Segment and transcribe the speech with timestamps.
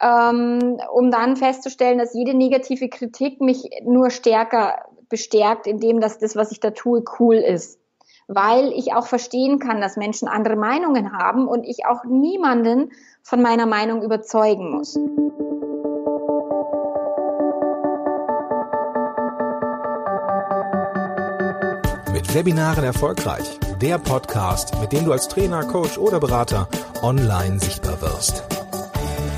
[0.00, 6.36] ähm, um dann festzustellen, dass jede negative Kritik mich nur stärker bestärkt, indem dass das,
[6.36, 7.80] was ich da tue, cool ist.
[8.28, 12.90] Weil ich auch verstehen kann, dass Menschen andere Meinungen haben und ich auch niemanden
[13.22, 14.96] von meiner Meinung überzeugen muss.
[22.12, 23.58] Mit Webinaren erfolgreich.
[23.80, 26.68] Der Podcast, mit dem du als Trainer, Coach oder Berater
[27.00, 28.57] online sichtbar wirst.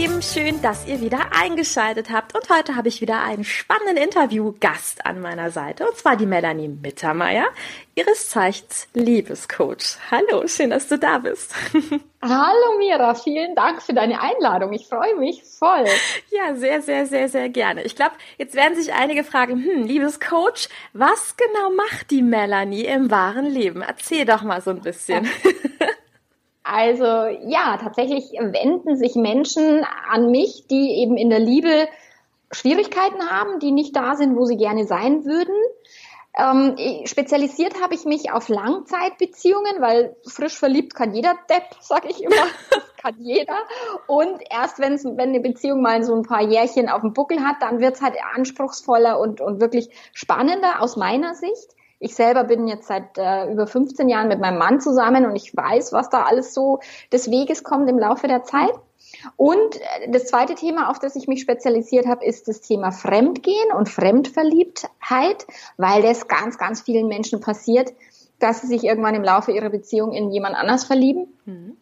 [0.00, 2.34] Lieben, schön, dass ihr wieder eingeschaltet habt.
[2.34, 5.86] Und heute habe ich wieder einen spannenden Interviewgast an meiner Seite.
[5.86, 7.48] Und zwar die Melanie Mittermeier,
[7.94, 9.98] ihres Zeichens Liebescoach.
[10.10, 11.54] Hallo, schön, dass du da bist.
[12.22, 14.72] Hallo Mira, vielen Dank für deine Einladung.
[14.72, 15.84] Ich freue mich voll.
[16.30, 17.82] Ja, sehr, sehr, sehr, sehr gerne.
[17.82, 23.10] Ich glaube, jetzt werden sich einige fragen, hm, Liebescoach, was genau macht die Melanie im
[23.10, 23.82] wahren Leben?
[23.82, 25.28] Erzähl doch mal so ein bisschen.
[26.72, 31.88] Also ja, tatsächlich wenden sich Menschen an mich, die eben in der Liebe
[32.52, 35.54] Schwierigkeiten haben, die nicht da sind, wo sie gerne sein würden.
[36.38, 36.76] Ähm,
[37.06, 42.46] spezialisiert habe ich mich auf Langzeitbeziehungen, weil frisch verliebt kann jeder Depp, sag ich immer.
[42.70, 43.56] Das kann jeder.
[44.06, 47.56] Und erst wenn's, wenn eine Beziehung mal so ein paar Jährchen auf dem Buckel hat,
[47.60, 51.74] dann wird's halt anspruchsvoller und, und wirklich spannender aus meiner Sicht.
[52.02, 55.54] Ich selber bin jetzt seit äh, über 15 Jahren mit meinem Mann zusammen und ich
[55.54, 56.80] weiß, was da alles so
[57.12, 58.72] des Weges kommt im Laufe der Zeit.
[59.36, 63.70] Und äh, das zweite Thema, auf das ich mich spezialisiert habe, ist das Thema Fremdgehen
[63.76, 67.92] und Fremdverliebtheit, weil das ganz, ganz vielen Menschen passiert,
[68.38, 71.28] dass sie sich irgendwann im Laufe ihrer Beziehung in jemand anders verlieben.
[71.44, 71.76] Mhm.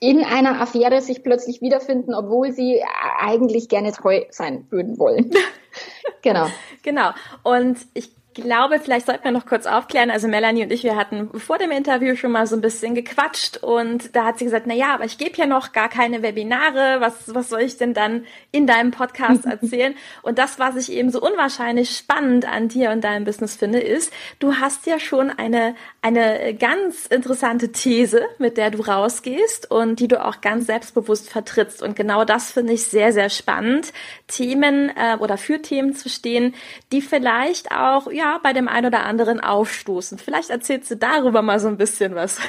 [0.00, 2.80] in einer Affäre sich plötzlich wiederfinden, obwohl sie
[3.18, 5.32] eigentlich gerne treu sein würden wollen.
[6.22, 6.46] genau.
[6.84, 7.10] Genau.
[7.42, 8.12] Und ich
[8.42, 10.10] glaube, vielleicht sollten wir noch kurz aufklären.
[10.10, 13.58] Also Melanie und ich, wir hatten vor dem Interview schon mal so ein bisschen gequatscht
[13.58, 17.00] und da hat sie gesagt, na ja, aber ich gebe ja noch gar keine Webinare.
[17.00, 19.94] Was, was soll ich denn dann in deinem Podcast erzählen?
[20.22, 24.12] und das, was ich eben so unwahrscheinlich spannend an dir und deinem Business finde, ist,
[24.38, 30.08] du hast ja schon eine, eine ganz interessante These, mit der du rausgehst und die
[30.08, 31.82] du auch ganz selbstbewusst vertrittst.
[31.82, 33.92] Und genau das finde ich sehr, sehr spannend,
[34.26, 36.54] Themen äh, oder für Themen zu stehen,
[36.92, 40.18] die vielleicht auch, ja, bei dem einen oder anderen aufstoßen.
[40.18, 42.38] Vielleicht erzählst du darüber mal so ein bisschen was.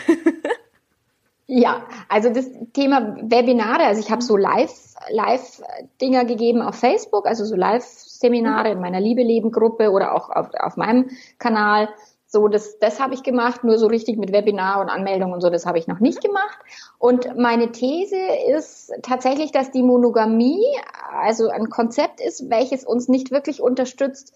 [1.52, 4.72] Ja, also das Thema Webinare, also ich habe so Live
[5.10, 5.64] Live
[6.00, 10.30] Dinger gegeben auf Facebook, also so Live Seminare in meiner Liebe Leben Gruppe oder auch
[10.30, 11.10] auf, auf meinem
[11.40, 11.90] Kanal.
[12.28, 15.50] So, das, das habe ich gemacht, nur so richtig mit Webinar und Anmeldung und so,
[15.50, 16.60] das habe ich noch nicht gemacht.
[17.00, 18.18] Und meine These
[18.56, 20.64] ist tatsächlich, dass die Monogamie
[21.12, 24.36] also ein Konzept ist, welches uns nicht wirklich unterstützt,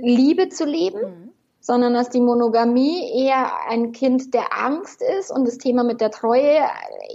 [0.00, 1.32] Liebe zu leben, mhm.
[1.60, 6.10] sondern dass die Monogamie eher ein Kind der Angst ist und das Thema mit der
[6.10, 6.60] Treue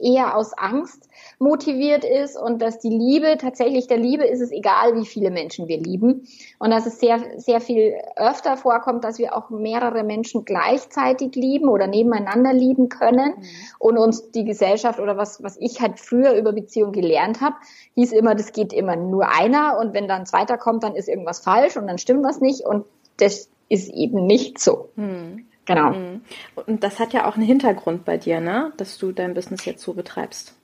[0.02, 1.07] eher aus Angst
[1.40, 5.68] motiviert ist und dass die Liebe tatsächlich der Liebe ist es egal, wie viele Menschen
[5.68, 6.28] wir lieben
[6.58, 11.70] und dass es sehr sehr viel öfter vorkommt, dass wir auch mehrere Menschen gleichzeitig lieben
[11.70, 13.46] oder nebeneinander lieben können mhm.
[13.78, 17.56] und uns die Gesellschaft oder was was ich halt früher über Beziehung gelernt habe,
[17.96, 21.08] hieß immer, das geht immer nur einer und wenn dann ein zweiter kommt, dann ist
[21.08, 22.86] irgendwas falsch und dann stimmt was nicht und
[23.18, 24.90] das ist eben nicht so.
[24.96, 25.46] Mhm.
[25.66, 25.92] Genau.
[25.92, 26.22] Mhm.
[26.66, 28.72] Und das hat ja auch einen Hintergrund bei dir, ne?
[28.78, 30.56] Dass du dein Business jetzt so betreibst.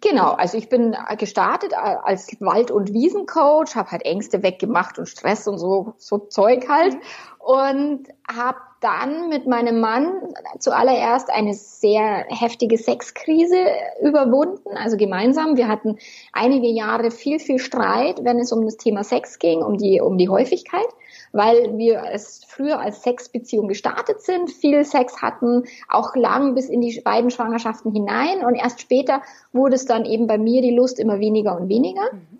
[0.00, 5.46] Genau, also ich bin gestartet als Wald- und Wiesencoach, habe halt Ängste weggemacht und Stress
[5.46, 7.00] und so, so Zeug halt mhm.
[7.48, 13.56] Und habe dann mit meinem Mann zuallererst eine sehr heftige Sexkrise
[14.02, 15.56] überwunden, also gemeinsam.
[15.56, 15.96] Wir hatten
[16.34, 20.18] einige Jahre viel, viel Streit, wenn es um das Thema Sex ging, um die, um
[20.18, 20.88] die Häufigkeit
[21.32, 26.80] weil wir es früher als Sexbeziehung gestartet sind, viel Sex hatten, auch lang bis in
[26.80, 29.22] die beiden Schwangerschaften hinein und erst später
[29.52, 32.12] wurde es dann eben bei mir die Lust immer weniger und weniger.
[32.12, 32.38] Mhm.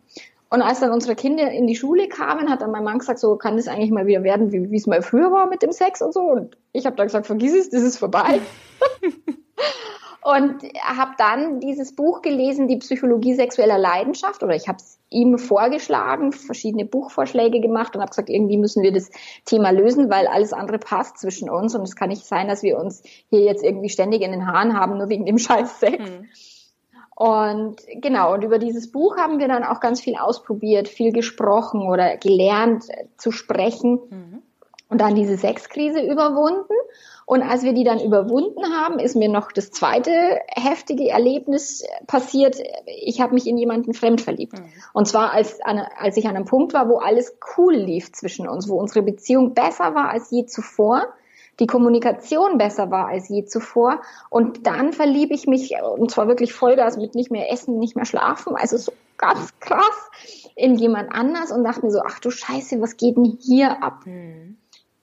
[0.50, 3.37] Und als dann unsere Kinder in die Schule kamen, hat dann mein Mann gesagt, so
[3.37, 6.15] kann das eigentlich mal wieder werden, wie es mal früher war mit dem Sex und
[6.15, 6.21] so.
[6.21, 8.41] Und ich habe dann gesagt, vergiss es, das ist vorbei.
[10.23, 15.39] und habe dann dieses Buch gelesen, die Psychologie sexueller Leidenschaft, oder ich habe es ihm
[15.39, 19.11] vorgeschlagen, verschiedene Buchvorschläge gemacht und habe gesagt, irgendwie müssen wir das
[19.44, 22.79] Thema lösen, weil alles andere passt zwischen uns und es kann nicht sein, dass wir
[22.79, 25.99] uns hier jetzt irgendwie ständig in den Haaren haben, nur wegen dem Scheiß Sex.
[25.99, 26.27] Mhm.
[27.19, 31.82] Und genau, und über dieses Buch haben wir dann auch ganz viel ausprobiert, viel gesprochen
[31.88, 32.85] oder gelernt
[33.17, 33.99] zu sprechen.
[34.09, 34.43] Mhm.
[34.88, 36.73] und dann diese Sexkrise überwunden.
[37.26, 40.12] Und als wir die dann überwunden haben, ist mir noch das zweite
[40.47, 42.56] heftige Erlebnis passiert.
[42.87, 44.56] Ich habe mich in jemanden fremd verliebt.
[44.56, 44.73] Mhm.
[44.93, 48.69] Und zwar als, als ich an einem Punkt war, wo alles cool lief zwischen uns,
[48.69, 51.09] wo unsere Beziehung besser war als je zuvor
[51.60, 54.00] die Kommunikation besser war als je zuvor.
[54.31, 58.05] Und dann verliebe ich mich, und zwar wirklich Vollgas mit nicht mehr essen, nicht mehr
[58.05, 60.10] schlafen, also so ganz krass
[60.55, 64.05] in jemand anders und dachte mir so, ach du Scheiße, was geht denn hier ab?
[64.05, 64.56] Hm.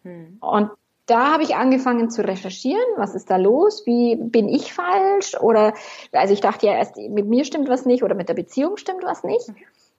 [0.03, 0.37] Hm.
[0.39, 0.71] Und
[1.05, 5.73] da habe ich angefangen zu recherchieren, was ist da los, wie bin ich falsch oder
[6.11, 9.03] also ich dachte ja erst mit mir stimmt was nicht oder mit der Beziehung stimmt
[9.03, 9.51] was nicht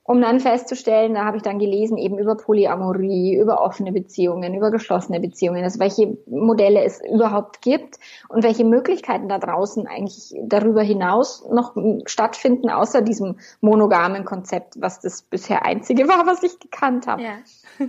[0.07, 4.71] um dann festzustellen, da habe ich dann gelesen, eben über Polyamorie, über offene Beziehungen, über
[4.71, 7.99] geschlossene Beziehungen, also welche Modelle es überhaupt gibt
[8.29, 11.75] und welche Möglichkeiten da draußen eigentlich darüber hinaus noch
[12.05, 17.21] stattfinden, außer diesem monogamen Konzept, was das bisher einzige war, was ich gekannt habe.
[17.21, 17.33] Ja.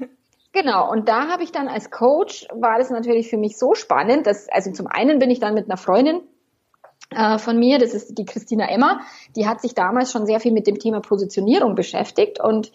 [0.52, 4.26] Genau, und da habe ich dann als Coach, war das natürlich für mich so spannend,
[4.26, 6.22] dass, also zum einen bin ich dann mit einer Freundin
[7.10, 9.00] von mir, das ist die Christina Emmer,
[9.34, 12.70] die hat sich damals schon sehr viel mit dem Thema Positionierung beschäftigt und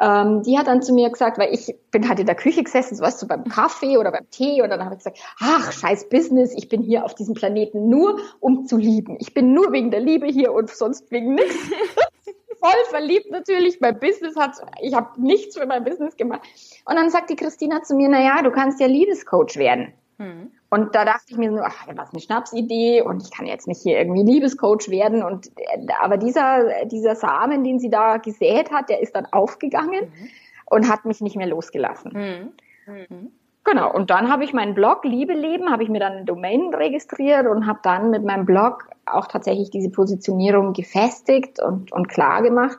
[0.00, 2.96] ähm, die hat dann zu mir gesagt, weil ich bin halt in der Küche gesessen,
[2.96, 6.08] so weißt du, beim Kaffee oder beim Tee und dann habe ich gesagt, ach, scheiß
[6.08, 9.18] Business, ich bin hier auf diesem Planeten nur, um zu lieben.
[9.20, 11.54] Ich bin nur wegen der Liebe hier und sonst wegen nichts.
[12.60, 13.80] Voll verliebt natürlich.
[13.80, 14.52] Mein Business hat,
[14.82, 16.42] ich habe nichts für mein Business gemacht.
[16.84, 19.94] Und dann sagt die Christina zu mir, na ja, du kannst ja Liebescoach werden.
[20.20, 20.50] Hm.
[20.68, 23.80] Und da dachte ich mir so, ach, was eine Schnapsidee und ich kann jetzt nicht
[23.80, 25.22] hier irgendwie Liebescoach werden.
[25.22, 30.04] Und äh, aber dieser, dieser Samen, den sie da gesät hat, der ist dann aufgegangen
[30.04, 30.28] mhm.
[30.66, 32.12] und hat mich nicht mehr losgelassen.
[32.86, 32.94] Mhm.
[32.94, 33.32] Mhm.
[33.64, 36.74] Genau, und dann habe ich meinen Blog Liebe Leben, habe ich mir dann eine Domain
[36.74, 42.42] registriert und habe dann mit meinem Blog auch tatsächlich diese Positionierung gefestigt und, und klar
[42.42, 42.78] gemacht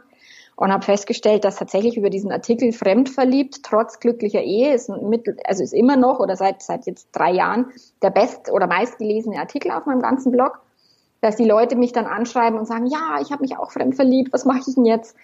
[0.61, 5.35] und habe festgestellt, dass tatsächlich über diesen Artikel Fremdverliebt trotz glücklicher Ehe ist ein Mittel,
[5.43, 7.71] also ist immer noch oder seit seit jetzt drei Jahren
[8.03, 10.59] der best oder meistgelesene Artikel auf meinem ganzen Blog,
[11.19, 14.45] dass die Leute mich dann anschreiben und sagen, ja, ich habe mich auch fremdverliebt, was
[14.45, 15.15] mache ich denn jetzt?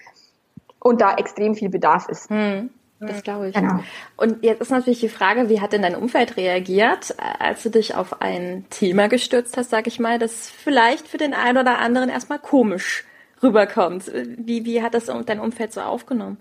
[0.79, 2.31] Und da extrem viel Bedarf ist.
[2.31, 2.71] Hm.
[2.99, 3.53] Das glaube ich.
[3.53, 3.81] Genau.
[4.15, 7.93] Und jetzt ist natürlich die Frage, wie hat denn dein Umfeld reagiert, als du dich
[7.93, 12.09] auf ein Thema gestürzt hast, sag ich mal, das vielleicht für den einen oder anderen
[12.09, 13.06] erstmal komisch
[13.41, 14.11] rüberkommt.
[14.37, 16.37] Wie, wie hat das dein Umfeld so aufgenommen?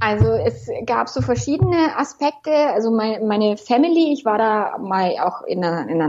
[0.00, 2.52] Also es gab so verschiedene Aspekte.
[2.52, 6.02] Also meine, meine Family, ich war da mal auch in einer, in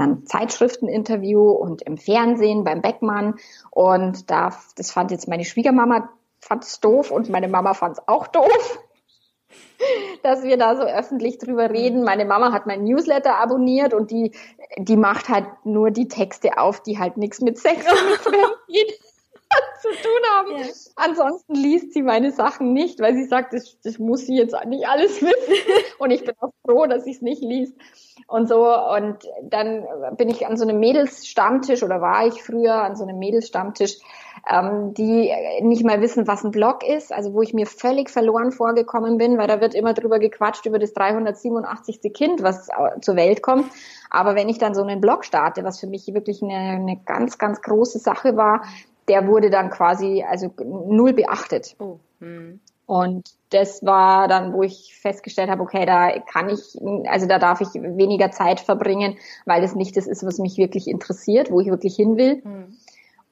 [0.00, 3.36] einem Zeitschrifteninterview und im Fernsehen beim Beckmann
[3.70, 6.08] und da das fand jetzt meine Schwiegermama
[6.40, 8.80] fand es doof und meine Mama fand es auch doof,
[10.22, 12.02] dass wir da so öffentlich drüber reden.
[12.02, 14.32] Meine Mama hat mein Newsletter abonniert und die
[14.78, 18.34] die macht halt nur die Texte auf, die halt nichts mit Sex und
[18.68, 18.98] mit
[19.80, 20.56] zu tun haben.
[20.58, 20.66] Ja.
[20.96, 24.88] Ansonsten liest sie meine Sachen nicht, weil sie sagt, das, das muss sie jetzt nicht
[24.88, 25.54] alles wissen.
[25.98, 27.74] Und ich bin auch froh, dass sie es nicht liest.
[28.28, 29.84] Und so, und dann
[30.16, 33.98] bin ich an so einem Mädelsstammtisch oder war ich früher an so einem Mädelsstammtisch,
[34.50, 38.50] ähm, die nicht mal wissen, was ein Blog ist, also wo ich mir völlig verloren
[38.50, 42.00] vorgekommen bin, weil da wird immer drüber gequatscht über das 387.
[42.12, 42.68] Kind, was
[43.00, 43.70] zur Welt kommt.
[44.10, 47.38] Aber wenn ich dann so einen Blog starte, was für mich wirklich eine, eine ganz,
[47.38, 48.62] ganz große Sache war,
[49.08, 51.76] der wurde dann quasi also null beachtet.
[51.78, 51.98] Oh.
[52.20, 52.60] Hm.
[52.86, 57.60] Und das war dann, wo ich festgestellt habe, okay, da kann ich, also da darf
[57.60, 61.68] ich weniger Zeit verbringen, weil das nicht das ist, was mich wirklich interessiert, wo ich
[61.68, 62.42] wirklich hin will.
[62.44, 62.76] Hm.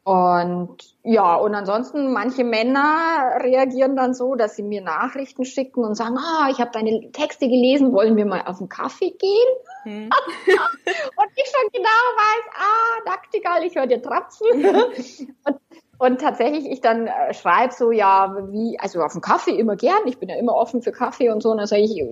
[0.04, 5.95] Und ja, und ansonsten manche Männer reagieren dann so, dass sie mir Nachrichten schicken und
[5.95, 9.54] sagen, ah, ich habe deine Texte gelesen, wollen wir mal auf einen Kaffee gehen?
[9.85, 10.11] Hm.
[10.47, 14.47] und ich schon genau weiß, ah, Naktigal, ich höre dir trapsen.
[15.47, 15.61] und
[15.99, 20.07] und tatsächlich ich dann äh, schreibe so, ja, wie, also auf dem Kaffee immer gern,
[20.07, 22.07] ich bin ja immer offen für Kaffee und so, und dann sage ich, äh,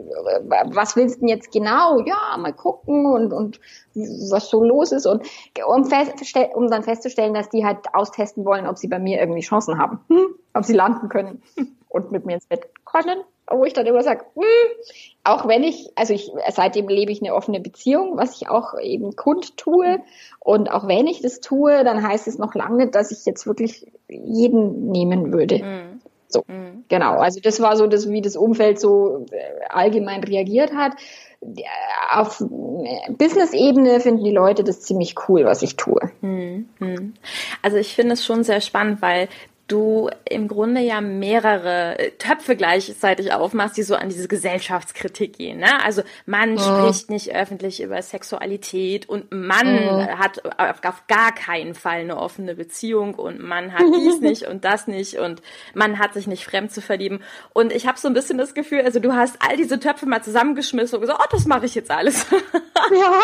[0.67, 2.01] was willst du denn jetzt genau?
[2.05, 3.61] Ja, mal gucken und, und
[3.95, 5.27] was so los ist und
[5.67, 6.15] um, fest,
[6.55, 10.01] um dann festzustellen, dass die halt austesten wollen, ob sie bei mir irgendwie Chancen haben,
[10.09, 10.35] hm?
[10.55, 11.43] ob sie landen können
[11.89, 13.19] und mit mir ins Bett können
[13.51, 14.45] wo ich dann immer sage, hm,
[15.25, 19.15] auch wenn ich, also ich, seitdem lebe ich eine offene Beziehung, was ich auch eben
[19.17, 20.01] kund tue.
[20.41, 23.87] Und auch wenn ich das tue, dann heißt es noch lange, dass ich jetzt wirklich
[24.09, 25.59] jeden nehmen würde.
[25.59, 26.01] Mhm.
[26.29, 26.85] So, mhm.
[26.89, 27.19] genau.
[27.19, 30.93] Also das war so, das, wie das Umfeld so äh, allgemein reagiert hat.
[32.11, 32.43] Auf
[33.19, 36.01] Business-Ebene finden die Leute das ziemlich cool, was ich tue.
[36.21, 37.15] Mhm.
[37.63, 39.29] Also ich finde es schon sehr spannend, weil
[39.73, 45.59] du im Grunde ja mehrere äh, Töpfe gleichzeitig aufmachst, die so an diese Gesellschaftskritik gehen.
[45.61, 45.83] Ne?
[45.83, 46.61] Also man oh.
[46.61, 50.07] spricht nicht öffentlich über Sexualität und man oh.
[50.19, 54.87] hat auf gar keinen Fall eine offene Beziehung und man hat dies nicht und das
[54.87, 55.41] nicht und
[55.75, 57.23] man hat sich nicht fremd zu verlieben.
[57.55, 60.23] Und ich habe so ein bisschen das Gefühl, also du hast all diese Töpfe mal
[60.23, 62.26] zusammengeschmissen und gesagt, oh, das mache ich jetzt alles.
[62.91, 63.21] ja,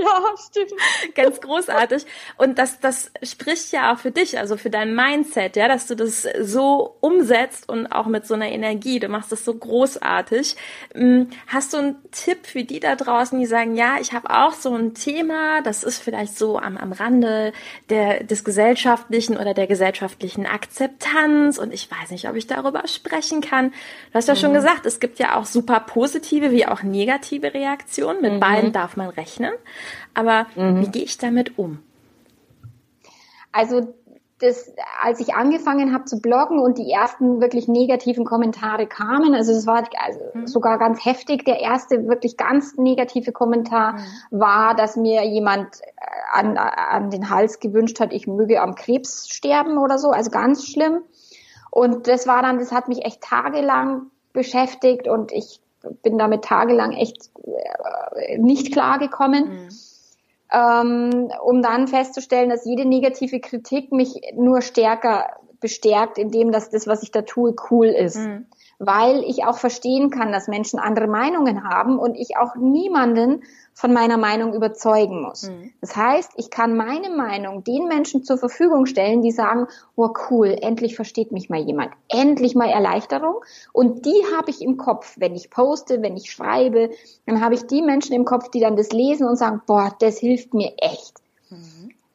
[0.00, 0.72] ja, stimmt.
[1.14, 2.06] Ganz großartig.
[2.36, 5.96] Und das, das spricht ja auch für dich, also für dein Mindset, ja, dass du
[5.96, 9.00] das so umsetzt und auch mit so einer Energie.
[9.00, 10.56] Du machst das so großartig.
[10.94, 14.52] Hm, hast du einen Tipp für die da draußen, die sagen, ja, ich habe auch
[14.52, 17.52] so ein Thema, das ist vielleicht so am, am Rande
[17.90, 23.40] der, des gesellschaftlichen oder der gesellschaftlichen Akzeptanz und ich weiß nicht, ob ich darüber sprechen
[23.40, 23.70] kann.
[23.70, 24.38] Du hast ja mhm.
[24.38, 28.22] schon gesagt, es gibt ja auch super positive wie auch negative Reaktionen.
[28.22, 28.40] Mit mhm.
[28.40, 29.52] beiden darf man rechnen.
[30.14, 30.82] Aber mhm.
[30.82, 31.80] wie gehe ich damit um?
[33.52, 33.94] Also
[34.38, 39.52] das, als ich angefangen habe zu bloggen und die ersten wirklich negativen Kommentare kamen, also
[39.52, 40.46] es war also mhm.
[40.46, 41.44] sogar ganz heftig.
[41.44, 44.40] Der erste wirklich ganz negative Kommentar mhm.
[44.40, 45.84] war, dass mir jemand äh,
[46.32, 50.66] an, an den Hals gewünscht hat, ich möge am Krebs sterben oder so, also ganz
[50.66, 51.02] schlimm.
[51.70, 55.60] Und das war dann, das hat mich echt tagelang beschäftigt und ich
[56.02, 57.30] bin damit tagelang echt
[58.14, 59.64] äh, nicht klargekommen.
[59.64, 59.68] Mhm
[60.52, 65.26] ähm, um dann festzustellen, dass jede negative Kritik mich nur stärker
[65.60, 68.16] bestärkt, indem dass das, was ich da tue, cool ist.
[68.16, 68.46] Mhm
[68.78, 73.42] weil ich auch verstehen kann, dass Menschen andere Meinungen haben und ich auch niemanden
[73.74, 75.44] von meiner Meinung überzeugen muss.
[75.44, 75.72] Mhm.
[75.80, 79.66] Das heißt, ich kann meine Meinung den Menschen zur Verfügung stellen, die sagen,
[79.96, 83.36] oh cool, endlich versteht mich mal jemand, endlich mal Erleichterung.
[83.72, 86.90] Und die habe ich im Kopf, wenn ich poste, wenn ich schreibe,
[87.26, 90.18] dann habe ich die Menschen im Kopf, die dann das lesen und sagen, boah, das
[90.18, 91.14] hilft mir echt.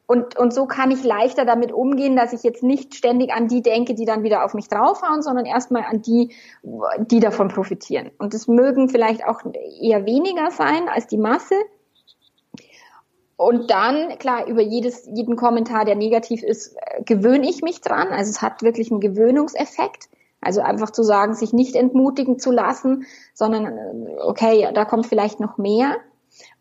[0.06, 3.62] Und, und so kann ich leichter damit umgehen, dass ich jetzt nicht ständig an die
[3.62, 6.36] denke, die dann wieder auf mich draufhauen, sondern erstmal an die,
[6.98, 8.12] die davon profitieren.
[8.18, 9.42] Und es mögen vielleicht auch
[9.82, 11.56] eher weniger sein als die Masse.
[13.38, 18.10] Und dann, klar, über jedes, jeden Kommentar, der negativ ist, gewöhne ich mich dran.
[18.10, 20.10] Also es hat wirklich einen Gewöhnungseffekt.
[20.42, 25.58] Also einfach zu sagen, sich nicht entmutigen zu lassen, sondern okay, da kommt vielleicht noch
[25.58, 25.96] mehr.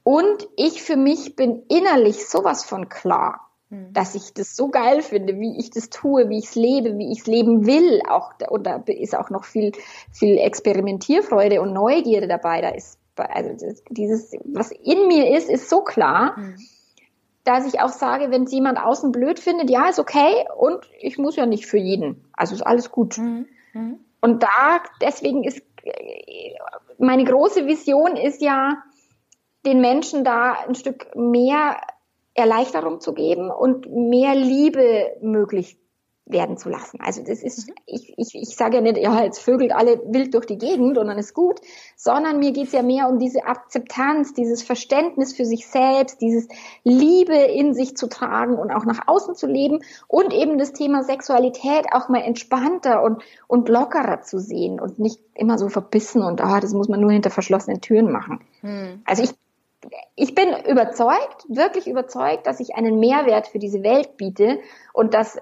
[0.05, 3.93] Und ich für mich bin innerlich sowas von klar, mhm.
[3.93, 7.13] dass ich das so geil finde, wie ich das tue, wie ich es lebe, wie
[7.13, 8.03] ich es leben will.
[8.09, 9.73] Auch, und da ist auch noch viel,
[10.13, 12.61] viel Experimentierfreude und Neugierde dabei.
[12.61, 16.57] Da ist, also dieses, was in mir ist, ist so klar, mhm.
[17.45, 21.19] dass ich auch sage, wenn es jemand außen blöd findet, ja, ist okay und ich
[21.19, 22.25] muss ja nicht für jeden.
[22.33, 23.19] Also ist alles gut.
[23.19, 23.47] Mhm.
[24.21, 25.63] Und da, deswegen ist,
[26.99, 28.83] meine große Vision ist ja,
[29.65, 31.77] den Menschen da ein Stück mehr
[32.35, 35.77] Erleichterung zu geben und mehr Liebe möglich
[36.27, 37.01] werden zu lassen.
[37.01, 37.75] Also das ist, mhm.
[37.85, 41.07] ich, ich, ich sage ja nicht, ja, jetzt vögelt alle wild durch die Gegend und
[41.09, 41.61] dann ist gut,
[41.97, 46.47] sondern mir geht's ja mehr um diese Akzeptanz, dieses Verständnis für sich selbst, dieses
[46.85, 51.03] Liebe in sich zu tragen und auch nach außen zu leben und eben das Thema
[51.03, 56.41] Sexualität auch mal entspannter und, und lockerer zu sehen und nicht immer so verbissen und
[56.41, 58.41] ah, das muss man nur hinter verschlossenen Türen machen.
[58.63, 59.03] Mhm.
[59.05, 59.35] Also ich
[60.15, 64.61] ich bin überzeugt, wirklich überzeugt, dass ich einen Mehrwert für diese Welt biete
[64.93, 65.39] und dass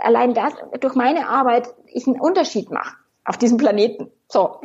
[0.00, 4.10] allein das durch meine Arbeit ich einen Unterschied mache auf diesem Planeten.
[4.28, 4.60] So.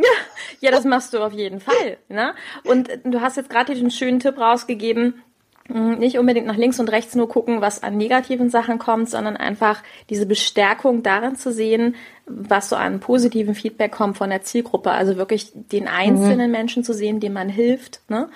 [0.62, 1.98] Ja, das machst du auf jeden Fall.
[2.10, 2.34] Ne?
[2.66, 5.24] Und du hast jetzt gerade den schönen Tipp rausgegeben,
[5.70, 9.38] hm, nicht unbedingt nach links und rechts nur gucken, was an negativen Sachen kommt, sondern
[9.38, 11.96] einfach diese Bestärkung darin zu sehen,
[12.26, 14.92] was so an positiven Feedback kommt von der Zielgruppe.
[14.92, 16.52] Also wirklich den einzelnen mhm.
[16.52, 18.02] Menschen zu sehen, dem man hilft.
[18.10, 18.30] Ne?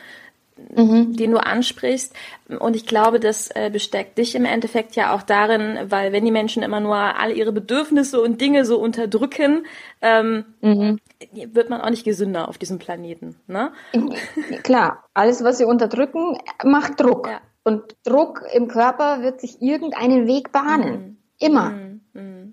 [0.75, 1.15] Mhm.
[1.15, 2.13] den du ansprichst.
[2.59, 6.31] Und ich glaube, das äh, besteckt dich im Endeffekt ja auch darin, weil wenn die
[6.31, 9.65] Menschen immer nur alle ihre Bedürfnisse und Dinge so unterdrücken,
[10.01, 10.99] ähm, mhm.
[11.31, 13.35] wird man auch nicht gesünder auf diesem Planeten.
[13.47, 13.71] Ne?
[14.63, 17.27] Klar, alles, was sie unterdrücken, macht Druck.
[17.27, 17.41] Ja.
[17.63, 20.91] Und Druck im Körper wird sich irgendeinen Weg bahnen.
[20.91, 21.17] Mhm.
[21.39, 21.73] Immer.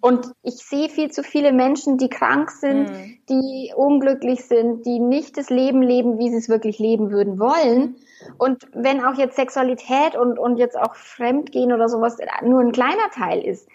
[0.01, 3.19] Und ich sehe viel zu viele Menschen, die krank sind, mhm.
[3.29, 7.97] die unglücklich sind, die nicht das Leben leben, wie sie es wirklich leben würden wollen.
[8.39, 13.11] Und wenn auch jetzt Sexualität und, und jetzt auch Fremdgehen oder sowas nur ein kleiner
[13.13, 13.69] Teil ist,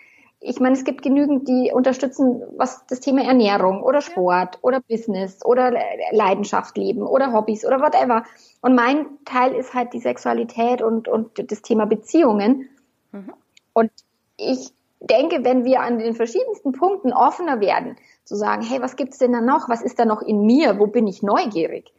[0.47, 5.43] ich meine, es gibt genügend, die unterstützen, was das Thema Ernährung oder Sport oder Business
[5.43, 5.73] oder
[6.11, 8.23] Leidenschaft leben oder Hobbys oder whatever.
[8.61, 12.69] Und mein Teil ist halt die Sexualität und, und das Thema Beziehungen.
[13.11, 13.33] Mhm.
[13.73, 13.91] Und
[14.37, 14.71] ich
[15.09, 19.33] denke, wenn wir an den verschiedensten Punkten offener werden, zu sagen, hey, was gibt's denn
[19.33, 19.69] da noch?
[19.69, 20.79] Was ist da noch in mir?
[20.79, 21.93] Wo bin ich neugierig?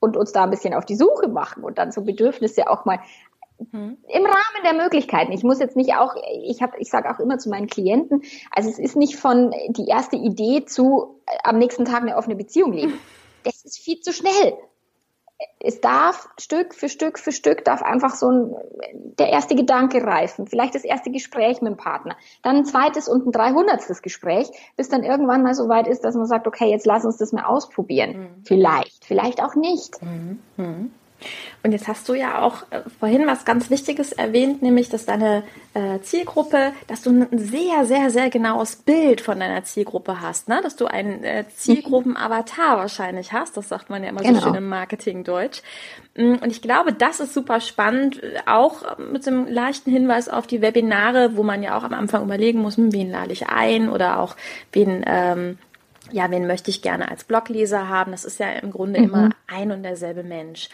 [0.00, 3.00] Und uns da ein bisschen auf die Suche machen und dann so Bedürfnisse auch mal
[3.72, 3.98] Mhm.
[4.08, 5.32] Im Rahmen der Möglichkeiten.
[5.32, 8.70] Ich muss jetzt nicht auch, ich habe, ich sage auch immer zu meinen Klienten, also
[8.70, 12.72] es ist nicht von die erste Idee zu äh, am nächsten Tag eine offene Beziehung
[12.72, 12.94] leben.
[13.44, 14.58] Das ist viel zu schnell.
[15.68, 18.56] Es darf Stück für Stück für Stück darf einfach so ein,
[19.18, 23.26] der erste Gedanke reifen, vielleicht das erste Gespräch mit dem Partner, dann ein zweites und
[23.26, 24.48] ein dreihundertstes Gespräch,
[24.78, 27.34] bis dann irgendwann mal so weit ist, dass man sagt, okay, jetzt lass uns das
[27.34, 28.12] mal ausprobieren.
[28.12, 28.44] Mhm.
[28.44, 30.00] Vielleicht, vielleicht auch nicht.
[30.00, 30.90] Mhm.
[31.62, 35.42] Und jetzt hast du ja auch äh, vorhin was ganz Wichtiges erwähnt, nämlich, dass deine
[35.74, 40.60] äh, Zielgruppe, dass du ein sehr, sehr, sehr genaues Bild von deiner Zielgruppe hast, ne?
[40.62, 43.56] dass du einen äh, Zielgruppen-Avatar wahrscheinlich hast.
[43.56, 44.38] Das sagt man ja immer genau.
[44.38, 45.62] so schön im Marketing-Deutsch.
[46.16, 50.62] Mm, und ich glaube, das ist super spannend, auch mit einem leichten Hinweis auf die
[50.62, 54.20] Webinare, wo man ja auch am Anfang überlegen muss, hm, wen lade ich ein oder
[54.20, 54.36] auch
[54.72, 55.58] wen ähm,
[56.10, 58.12] ja, wen möchte ich gerne als Blogleser haben?
[58.12, 59.06] Das ist ja im Grunde mhm.
[59.06, 60.68] immer ein und derselbe Mensch.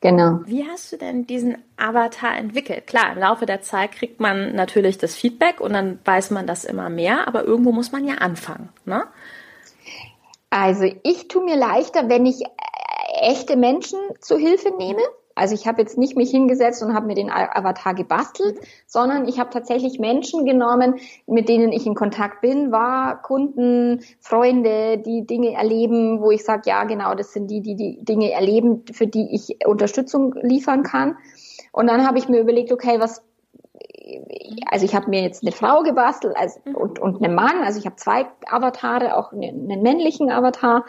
[0.00, 0.40] Genau.
[0.44, 2.86] Wie hast du denn diesen Avatar entwickelt?
[2.86, 6.64] Klar, im Laufe der Zeit kriegt man natürlich das Feedback und dann weiß man das
[6.64, 9.04] immer mehr, aber irgendwo muss man ja anfangen, ne?
[10.50, 12.42] Also ich tue mir leichter, wenn ich
[13.20, 15.02] echte Menschen zu Hilfe nehme.
[15.38, 18.66] Also ich habe jetzt nicht mich hingesetzt und habe mir den Avatar gebastelt, mhm.
[18.86, 24.98] sondern ich habe tatsächlich Menschen genommen, mit denen ich in Kontakt bin, war Kunden, Freunde,
[24.98, 28.84] die Dinge erleben, wo ich sage, ja genau, das sind die, die die Dinge erleben,
[28.92, 31.16] für die ich Unterstützung liefern kann.
[31.72, 33.22] Und dann habe ich mir überlegt, okay, was
[34.70, 37.86] also ich habe mir jetzt eine Frau gebastelt also, und, und einen Mann, also ich
[37.86, 40.84] habe zwei Avatare, auch einen, einen, männlichen Avatar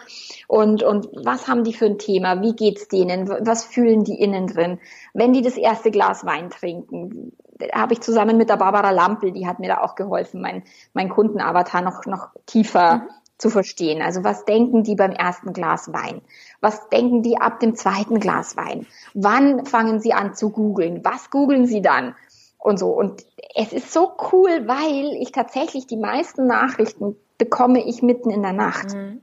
[0.48, 4.48] und, und was haben die für ein Thema, wie geht's denen, was fühlen die innen
[4.48, 4.79] drin,
[5.13, 7.34] wenn die das erste Glas Wein trinken,
[7.74, 11.10] habe ich zusammen mit der Barbara Lampel, die hat mir da auch geholfen, mein, mein
[11.10, 13.10] Kundenavatar noch, noch tiefer mhm.
[13.38, 14.01] zu verstehen.
[14.01, 16.22] Also was denken die beim ersten Glas Wein?
[16.62, 18.88] Was denken die ab dem zweiten Glas Wein?
[19.13, 21.03] Wann fangen sie an zu googeln?
[21.03, 22.15] Was googeln sie dann?
[22.60, 22.89] Und so.
[22.89, 23.25] Und
[23.56, 28.54] es ist so cool, weil ich tatsächlich die meisten Nachrichten bekomme ich mitten in der
[28.54, 29.22] Nacht mhm.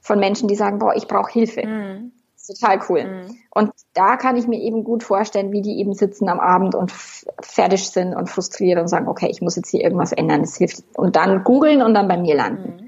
[0.00, 1.66] von Menschen, die sagen, boah, ich brauche Hilfe.
[1.66, 2.12] Mhm.
[2.46, 3.04] total cool.
[3.04, 3.36] Mhm.
[3.50, 6.92] Und da kann ich mir eben gut vorstellen, wie die eben sitzen am Abend und
[7.40, 10.84] fertig sind und frustriert und sagen, okay, ich muss jetzt hier irgendwas ändern, das hilft.
[10.94, 12.85] Und dann googeln und dann bei mir landen.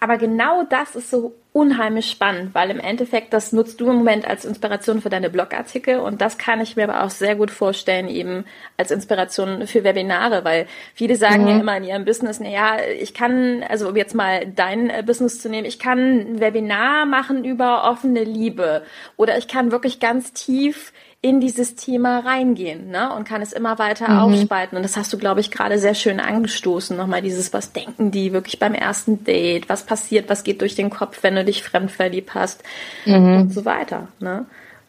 [0.00, 4.24] Aber genau das ist so unheimlich spannend, weil im Endeffekt das nutzt du im Moment
[4.24, 8.06] als Inspiration für deine Blogartikel und das kann ich mir aber auch sehr gut vorstellen
[8.08, 8.44] eben
[8.76, 11.48] als Inspiration für Webinare, weil viele sagen mhm.
[11.48, 15.02] ja immer in ihrem Business, na ja, ich kann, also um jetzt mal dein äh,
[15.04, 18.82] Business zu nehmen, ich kann ein Webinar machen über offene Liebe
[19.16, 23.14] oder ich kann wirklich ganz tief in dieses Thema reingehen ne?
[23.14, 24.18] und kann es immer weiter mhm.
[24.18, 24.76] aufspalten.
[24.76, 26.96] Und das hast du, glaube ich, gerade sehr schön angestoßen.
[26.96, 29.68] Nochmal dieses, was denken die wirklich beim ersten Date?
[29.68, 30.30] Was passiert?
[30.30, 32.62] Was geht durch den Kopf, wenn du dich fremd verliebt hast?
[33.04, 33.36] Mhm.
[33.36, 34.08] Und so weiter.
[34.18, 34.46] Ne?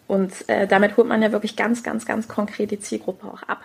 [0.08, 3.62] Und äh, damit holt man ja wirklich ganz, ganz, ganz konkret die Zielgruppe auch ab.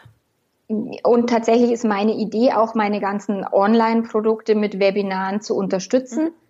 [0.67, 6.25] Und tatsächlich ist meine Idee auch, meine ganzen Online-Produkte mit Webinaren zu unterstützen.
[6.25, 6.47] Mhm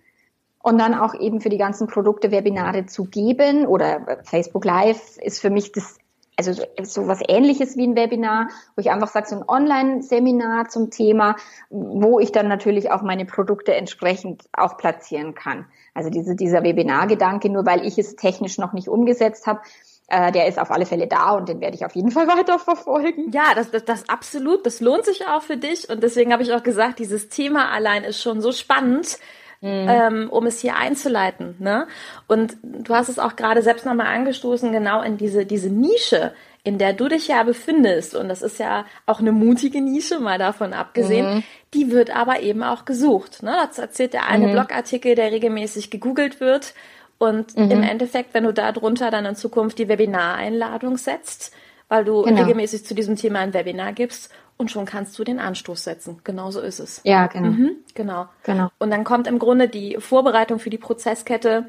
[0.67, 5.41] und dann auch eben für die ganzen Produkte Webinare zu geben oder Facebook Live ist
[5.41, 5.97] für mich das
[6.37, 10.91] also so was ähnliches wie ein Webinar, wo ich einfach sage, so ein Online-Seminar zum
[10.91, 11.37] Thema,
[11.71, 15.67] wo ich dann natürlich auch meine Produkte entsprechend auch platzieren kann.
[15.95, 19.61] Also diese, dieser Webinar-Gedanke, nur weil ich es technisch noch nicht umgesetzt habe,
[20.09, 22.59] äh, der ist auf alle Fälle da und den werde ich auf jeden Fall weiter
[22.59, 23.31] verfolgen.
[23.33, 26.53] Ja, das, das, das absolut, das lohnt sich auch für dich und deswegen habe ich
[26.53, 29.19] auch gesagt, dieses Thema allein ist schon so spannend,
[29.61, 29.87] mhm.
[29.89, 31.57] ähm, um es hier einzuleiten.
[31.59, 31.87] Ne?
[32.27, 36.33] Und du hast es auch gerade selbst nochmal angestoßen, genau in diese, diese Nische,
[36.65, 38.15] in der du dich ja befindest.
[38.15, 41.37] Und das ist ja auch eine mutige Nische, mal davon abgesehen.
[41.37, 41.43] Mhm.
[41.75, 43.43] Die wird aber eben auch gesucht.
[43.43, 43.55] Ne?
[43.69, 44.53] Das erzählt der eine mhm.
[44.53, 46.75] Blogartikel, der regelmäßig gegoogelt wird.
[47.19, 47.71] Und mhm.
[47.71, 51.55] im Endeffekt, wenn du da drunter dann in Zukunft die Webinareinladung setzt,
[51.89, 52.43] weil du genau.
[52.43, 56.21] regelmäßig zu diesem Thema ein Webinar gibst und schon kannst du den Anstoß setzen.
[56.25, 57.01] Genauso ist es.
[57.05, 57.49] Ja, genau.
[57.49, 58.27] Mhm, genau.
[58.43, 58.69] genau.
[58.79, 61.67] Und dann kommt im Grunde die Vorbereitung für die Prozesskette,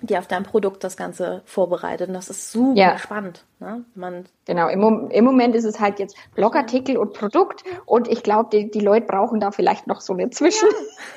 [0.00, 2.08] die auf dein Produkt das Ganze vorbereitet.
[2.08, 2.98] Und das ist super ja.
[2.98, 3.44] spannend.
[3.60, 3.84] Ne?
[3.94, 8.48] Man genau, im, im, Moment ist es halt jetzt Blogartikel und Produkt und ich glaube,
[8.52, 10.68] die, die Leute brauchen da vielleicht noch so eine Zwischen.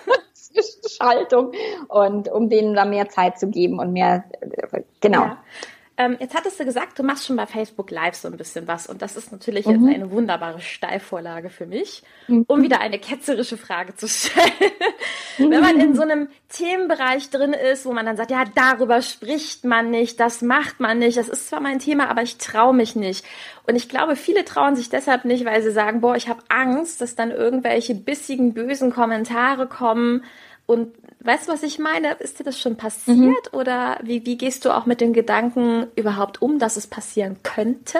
[0.07, 0.13] Ja.
[0.55, 1.51] Zwischenschaltung
[1.87, 4.23] und um denen da mehr Zeit zu geben und mehr
[5.01, 5.23] genau.
[5.23, 5.37] Ja.
[5.97, 8.87] Ähm, jetzt hattest du gesagt, du machst schon bei Facebook Live so ein bisschen was
[8.87, 9.85] und das ist natürlich mhm.
[9.85, 12.43] jetzt eine wunderbare Steilvorlage für mich, mhm.
[12.47, 14.51] um wieder eine ketzerische Frage zu stellen.
[15.37, 19.63] Wenn man in so einem Themenbereich drin ist, wo man dann sagt, ja, darüber spricht
[19.63, 22.95] man nicht, das macht man nicht, das ist zwar mein Thema, aber ich traue mich
[22.95, 23.25] nicht.
[23.65, 26.99] Und ich glaube, viele trauen sich deshalb nicht, weil sie sagen, boah, ich habe Angst,
[26.99, 30.23] dass dann irgendwelche bissigen, bösen Kommentare kommen
[30.67, 32.13] und weißt du, was ich meine?
[32.13, 33.59] Ist dir das schon passiert mhm.
[33.59, 37.99] oder wie, wie gehst du auch mit den Gedanken überhaupt um, dass es passieren könnte?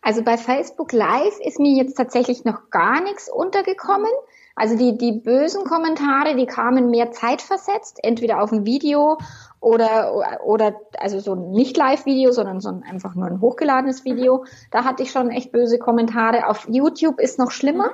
[0.00, 4.10] Also bei Facebook Live ist mir jetzt tatsächlich noch gar nichts untergekommen.
[4.54, 9.18] Also die, die bösen Kommentare, die kamen mehr zeitversetzt, entweder auf ein Video
[9.60, 14.46] oder, oder also so ein nicht Live-Video, sondern so ein, einfach nur ein hochgeladenes Video.
[14.70, 16.46] Da hatte ich schon echt böse Kommentare.
[16.46, 17.90] Auf YouTube ist noch schlimmer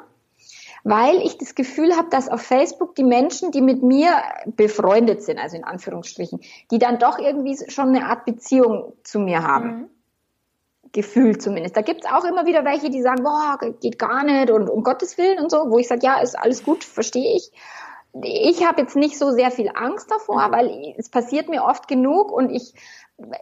[0.84, 4.10] weil ich das Gefühl habe, dass auf Facebook die Menschen, die mit mir
[4.46, 6.40] befreundet sind, also in Anführungsstrichen,
[6.70, 9.66] die dann doch irgendwie schon eine Art Beziehung zu mir haben.
[9.66, 9.88] Mhm.
[10.92, 11.76] Gefühlt zumindest.
[11.76, 15.16] Da gibt's auch immer wieder welche, die sagen, boah, geht gar nicht und um Gottes
[15.16, 17.50] Willen und so, wo ich sage, ja, ist alles gut, verstehe ich.
[18.22, 20.52] Ich habe jetzt nicht so sehr viel Angst davor, mhm.
[20.52, 22.74] weil es passiert mir oft genug und ich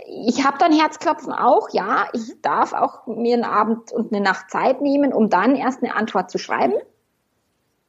[0.07, 4.51] ich habe dann Herzklopfen auch, ja, ich darf auch mir einen Abend und eine Nacht
[4.51, 6.75] Zeit nehmen, um dann erst eine Antwort zu schreiben.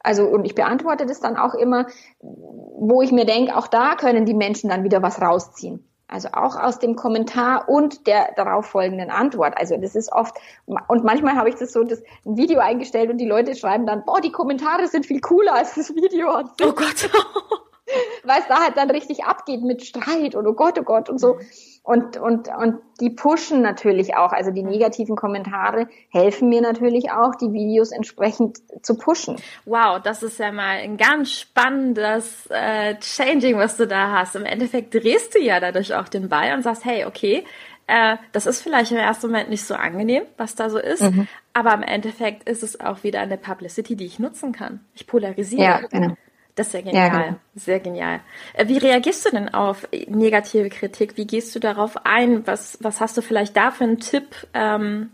[0.04, 1.88] Also und ich beantworte das dann auch immer,
[2.20, 5.88] wo ich mir denke, auch da können die Menschen dann wieder was rausziehen.
[6.12, 9.58] Also auch aus dem Kommentar und der darauf folgenden Antwort.
[9.58, 10.36] Also das ist oft,
[10.66, 14.04] und manchmal habe ich das so, das ein Video eingestellt und die Leute schreiben dann,
[14.04, 16.38] boah, die Kommentare sind viel cooler als das Video.
[16.38, 17.10] Oh Gott.
[18.26, 21.18] Weil es da halt dann richtig abgeht mit Streit und oh Gott, oh Gott und
[21.18, 21.38] so.
[21.84, 27.34] Und, und, und die pushen natürlich auch, also die negativen Kommentare helfen mir natürlich auch,
[27.34, 29.38] die Videos entsprechend zu pushen.
[29.66, 34.36] Wow, das ist ja mal ein ganz spannendes äh, Changing, was du da hast.
[34.36, 37.46] Im Endeffekt drehst du ja dadurch auch den Ball und sagst, hey, okay,
[37.88, 41.28] äh, das ist vielleicht im ersten Moment nicht so angenehm, was da so ist, mhm.
[41.54, 44.82] aber im Endeffekt ist es auch wieder eine Publicity, die ich nutzen kann.
[44.94, 45.64] Ich polarisiere.
[45.64, 46.16] Ja, genau.
[46.56, 47.08] Das ist ja genial.
[47.08, 47.40] Ja, genau.
[47.56, 48.20] Sehr genial.
[48.54, 51.18] Äh, wie reagierst du denn auf negative Kritik?
[51.18, 52.46] Wie gehst du darauf ein?
[52.46, 54.48] Was, was hast du vielleicht da für einen Tipp?
[54.54, 55.12] Ähm,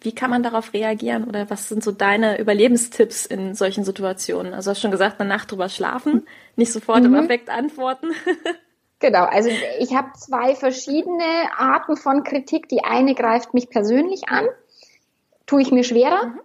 [0.00, 1.24] wie kann man darauf reagieren?
[1.24, 4.52] Oder was sind so deine Überlebenstipps in solchen Situationen?
[4.52, 7.06] Also hast du schon gesagt, eine Nacht drüber schlafen, nicht sofort mhm.
[7.06, 8.08] im Affekt antworten.
[9.00, 11.24] Genau, also ich habe zwei verschiedene
[11.58, 12.70] Arten von Kritik.
[12.70, 14.46] Die eine greift mich persönlich an,
[15.44, 16.26] tue ich mir schwerer.
[16.26, 16.40] Mhm.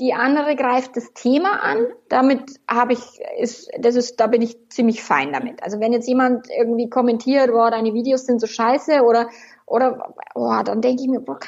[0.00, 1.86] Die andere greift das Thema an.
[2.08, 3.00] Damit habe ich,
[3.38, 5.62] ist, das ist, da bin ich ziemlich fein damit.
[5.62, 9.28] Also wenn jetzt jemand irgendwie kommentiert, boah, deine Videos sind so scheiße oder
[9.70, 11.38] oder oh, dann denke ich mir, boah,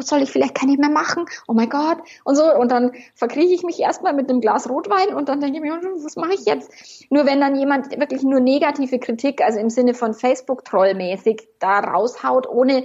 [0.00, 1.26] soll ich vielleicht keine mehr machen?
[1.46, 5.14] Oh mein Gott und so und dann verkrieche ich mich erstmal mit einem Glas Rotwein
[5.14, 6.72] und dann denke ich mir, was mache ich jetzt?
[7.10, 11.78] Nur wenn dann jemand wirklich nur negative Kritik, also im Sinne von Facebook Trollmäßig da
[11.78, 12.82] raushaut, ohne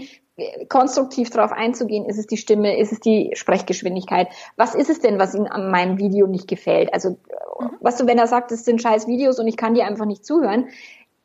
[0.67, 4.27] konstruktiv darauf einzugehen, ist es die Stimme, ist es die Sprechgeschwindigkeit?
[4.57, 6.93] Was ist es denn, was Ihnen an meinem Video nicht gefällt?
[6.93, 7.11] Also,
[7.59, 7.69] mhm.
[7.79, 10.25] was du, wenn er sagt, es sind scheiß Videos und ich kann dir einfach nicht
[10.25, 10.67] zuhören,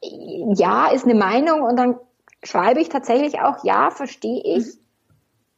[0.03, 1.97] ja, ist eine Meinung und dann
[2.43, 4.67] schreibe ich tatsächlich auch, ja, verstehe ich.
[4.67, 4.81] Mhm.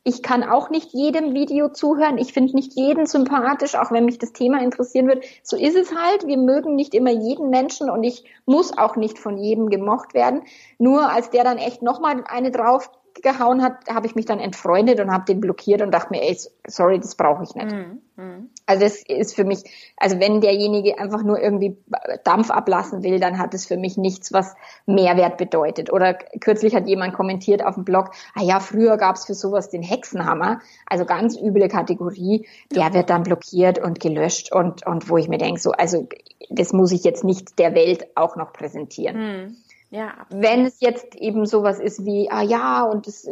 [0.05, 2.19] Ich kann auch nicht jedem Video zuhören.
[2.19, 5.25] Ich finde nicht jeden sympathisch, auch wenn mich das Thema interessieren wird.
[5.45, 6.27] So ist es halt.
[6.27, 10.43] Wir mögen nicht immer jeden Menschen und ich muss auch nicht von jedem gemocht werden.
[10.79, 15.01] Nur als der dann echt nochmal eine drauf gehauen hat, habe ich mich dann entfreundet
[15.01, 17.73] und habe den blockiert und dachte mir, ey, sorry, das brauche ich nicht.
[17.73, 18.01] Mhm.
[18.17, 18.51] mhm.
[18.65, 19.65] Also das ist für mich,
[19.97, 21.77] also wenn derjenige einfach nur irgendwie
[22.25, 24.55] Dampf ablassen will, dann hat es für mich nichts, was
[24.87, 25.93] Mehrwert bedeutet.
[25.93, 29.69] Oder kürzlich hat jemand kommentiert auf dem Blog, ah ja, früher gab es für sowas
[29.69, 35.17] den Hexenhammer, also ganz üble Kategorie, der wird dann blockiert und gelöscht und, und wo
[35.17, 36.09] ich mir denke, so, also
[36.49, 39.17] das muss ich jetzt nicht der Welt auch noch präsentieren.
[39.17, 39.57] Mhm.
[39.93, 40.43] Ja, absolut.
[40.43, 43.29] Wenn es jetzt eben sowas ist wie, ah ja, und das,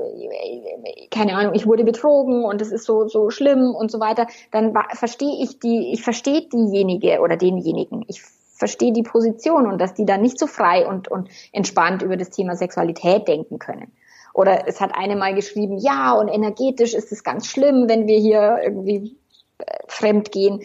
[1.11, 4.75] keine Ahnung, ich wurde betrogen und es ist so, so schlimm und so weiter, dann
[4.93, 8.05] verstehe ich die, ich verstehe diejenige oder denjenigen.
[8.09, 12.19] Ich verstehe die Position und dass die dann nicht so frei und, und entspannt über
[12.19, 13.91] das Thema Sexualität denken können.
[14.35, 18.19] Oder es hat eine mal geschrieben, ja, und energetisch ist es ganz schlimm, wenn wir
[18.19, 19.17] hier irgendwie
[19.57, 20.61] äh, fremd gehen.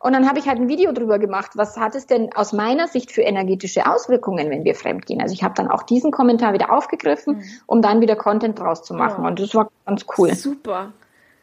[0.00, 2.86] Und dann habe ich halt ein Video drüber gemacht, was hat es denn aus meiner
[2.86, 5.20] Sicht für energetische Auswirkungen, wenn wir fremdgehen.
[5.20, 7.44] Also ich habe dann auch diesen Kommentar wieder aufgegriffen, mhm.
[7.66, 9.24] um dann wieder Content draus zu machen.
[9.24, 9.28] Oh.
[9.28, 10.34] Und das war ganz cool.
[10.34, 10.92] Super.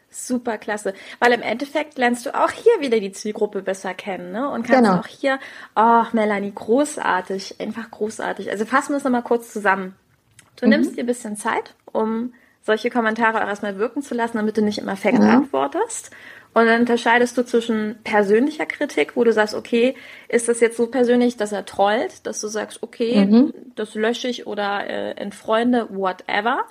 [0.10, 0.94] Super klasse.
[1.20, 4.50] Weil im Endeffekt lernst du auch hier wieder die Zielgruppe besser kennen, ne?
[4.50, 5.00] Und kannst genau.
[5.00, 5.40] auch hier,
[5.76, 8.50] oh, Melanie, großartig, einfach großartig.
[8.50, 9.96] Also fassen wir es nochmal kurz zusammen.
[10.56, 10.70] Du mhm.
[10.70, 12.34] nimmst dir ein bisschen Zeit, um
[12.66, 15.32] solche Kommentare auch erstmal wirken zu lassen, damit du nicht im Effekt genau.
[15.32, 16.12] antwortest.
[16.54, 19.94] Und dann unterscheidest du zwischen persönlicher Kritik, wo du sagst, okay,
[20.30, 23.54] ist das jetzt so persönlich, dass er trollt, dass du sagst, okay, mhm.
[23.76, 26.64] das lösche ich oder äh, entfreunde, whatever.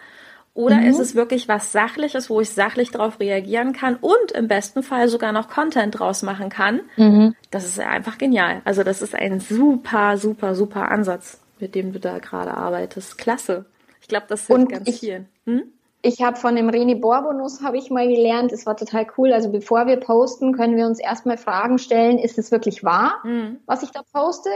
[0.55, 0.87] Oder mhm.
[0.87, 5.09] ist es wirklich was Sachliches, wo ich sachlich darauf reagieren kann und im besten Fall
[5.09, 6.81] sogar noch Content draus machen kann?
[6.97, 7.35] Mhm.
[7.51, 8.63] Das ist einfach genial.
[8.65, 13.19] Also das ist ein super, super, super Ansatz, mit dem du da gerade arbeitest.
[13.19, 13.67] Klasse.
[14.01, 15.29] Ich glaube, das hilft ganz ich, vielen.
[15.45, 15.65] Hm?
[16.07, 19.33] Ich habe von dem René Borbonus habe ich mal gelernt, das war total cool.
[19.33, 23.61] Also bevor wir posten, können wir uns erstmal Fragen stellen, ist es wirklich wahr, mhm.
[23.65, 24.51] was ich da poste?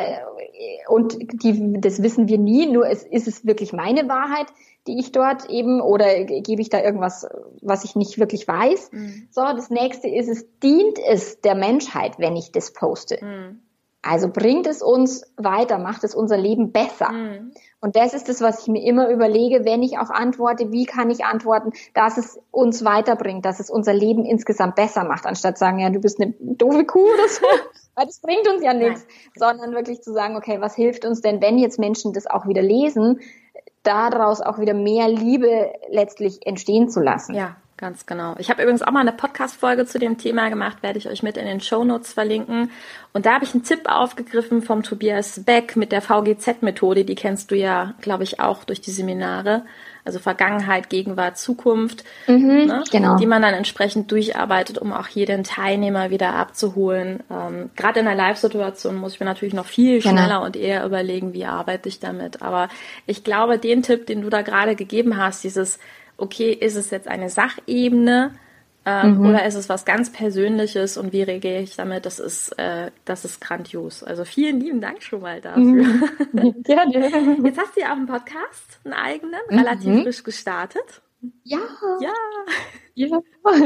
[0.88, 4.48] Und die, das wissen wir nie, nur es, ist es wirklich meine Wahrheit,
[4.86, 7.26] die ich dort eben, oder gebe ich da irgendwas,
[7.62, 8.92] was ich nicht wirklich weiß?
[8.92, 9.28] Mhm.
[9.30, 13.24] So, das nächste ist es, dient es der Menschheit, wenn ich das poste?
[13.24, 13.62] Mhm.
[14.02, 17.10] Also bringt es uns weiter, macht es unser Leben besser.
[17.10, 17.52] Mhm.
[17.80, 21.10] Und das ist das, was ich mir immer überlege, wenn ich auch antworte, wie kann
[21.10, 25.78] ich antworten, dass es uns weiterbringt, dass es unser Leben insgesamt besser macht, anstatt sagen,
[25.78, 27.46] ja, du bist eine doofe Kuh oder so.
[27.94, 31.40] Weil das bringt uns ja nichts, sondern wirklich zu sagen, okay, was hilft uns denn,
[31.40, 33.20] wenn jetzt Menschen das auch wieder lesen,
[33.82, 37.34] daraus auch wieder mehr Liebe letztlich entstehen zu lassen.
[37.34, 38.34] Ja, Ganz genau.
[38.40, 41.36] Ich habe übrigens auch mal eine Podcast-Folge zu dem Thema gemacht, werde ich euch mit
[41.36, 42.72] in den Show Notes verlinken.
[43.12, 47.04] Und da habe ich einen Tipp aufgegriffen vom Tobias Beck mit der VGZ-Methode.
[47.04, 49.62] Die kennst du ja, glaube ich, auch durch die Seminare.
[50.04, 52.82] Also Vergangenheit, Gegenwart, Zukunft, mhm, ne?
[52.90, 53.16] genau.
[53.16, 57.22] die man dann entsprechend durcharbeitet, um auch jeden Teilnehmer wieder abzuholen.
[57.30, 60.16] Ähm, Gerade in einer Live-Situation muss ich mir natürlich noch viel genau.
[60.16, 62.40] schneller und eher überlegen, wie arbeite ich damit.
[62.40, 62.70] Aber
[63.06, 65.78] ich glaube, den Tipp, den du da gerade gegeben hast, dieses
[66.18, 68.32] okay, ist es jetzt eine Sachebene
[68.84, 69.26] ähm, mhm.
[69.26, 72.06] oder ist es was ganz Persönliches und wie reagiere ich damit?
[72.06, 74.02] Das ist, äh, das ist grandios.
[74.02, 75.62] Also vielen lieben Dank schon mal dafür.
[75.62, 76.02] Mhm.
[76.62, 77.38] Gerne.
[77.44, 79.58] Jetzt hast du ja auch einen Podcast, einen eigenen, mhm.
[79.58, 81.02] relativ frisch gestartet.
[81.44, 81.58] Ja.
[82.00, 82.12] Ja.
[82.94, 83.20] ja.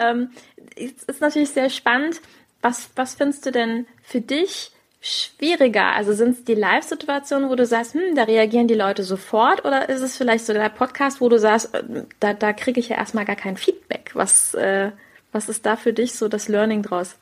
[0.00, 0.30] ähm,
[0.76, 2.20] es ist natürlich sehr spannend.
[2.60, 5.86] Was, was findest du denn für dich schwieriger?
[5.86, 9.88] Also sind es die Live-Situationen, wo du sagst, hm, da reagieren die Leute sofort oder
[9.88, 12.96] ist es vielleicht so der Podcast, wo du sagst, äh, da, da kriege ich ja
[12.96, 14.12] erstmal gar kein Feedback?
[14.14, 14.92] Was, äh,
[15.32, 17.16] was ist da für dich so das Learning draus?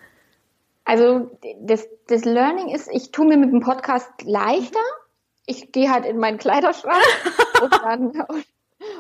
[0.85, 1.31] Also
[1.63, 4.81] das, das Learning ist, ich tue mir mit dem Podcast leichter.
[5.47, 7.03] Ich gehe halt in meinen Kleiderschrank
[7.63, 8.25] und dann,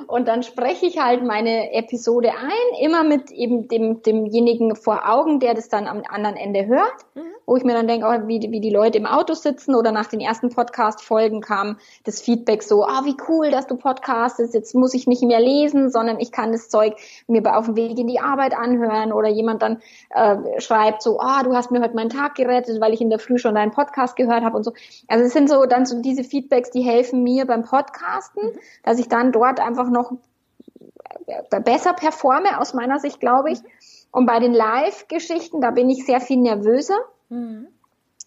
[0.06, 5.38] und dann spreche ich halt meine Episode ein, immer mit eben dem, demjenigen vor Augen,
[5.38, 6.94] der das dann am anderen Ende hört.
[7.14, 9.90] Mhm wo ich mir dann denke, oh, wie, wie die Leute im Auto sitzen oder
[9.90, 14.54] nach den ersten Podcast-Folgen kam das Feedback so, ah, oh, wie cool, dass du podcastest,
[14.54, 16.94] jetzt muss ich nicht mehr lesen, sondern ich kann das Zeug
[17.26, 21.40] mir auf dem Weg in die Arbeit anhören oder jemand dann äh, schreibt so, ah,
[21.40, 23.72] oh, du hast mir heute meinen Tag gerettet, weil ich in der Früh schon deinen
[23.72, 24.72] Podcast gehört habe und so.
[25.08, 28.58] Also es sind so dann so diese Feedbacks, die helfen mir beim Podcasten, mhm.
[28.84, 30.12] dass ich dann dort einfach noch
[31.64, 33.58] besser performe aus meiner Sicht, glaube ich.
[34.12, 36.94] Und bei den Live-Geschichten, da bin ich sehr viel nervöser.
[37.30, 37.68] Mhm.